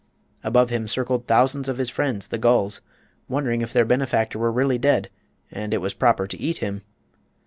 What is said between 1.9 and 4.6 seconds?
friends the gulls, wondering if their benefactor were